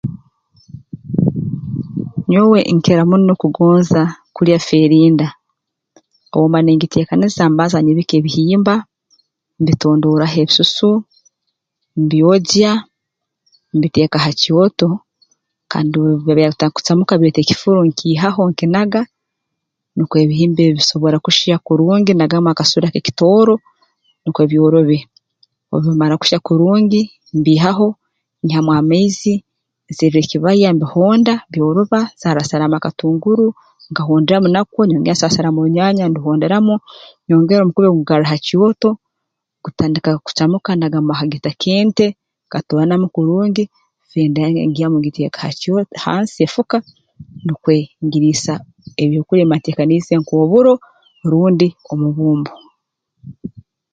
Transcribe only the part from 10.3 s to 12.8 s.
ebisusu mbyogya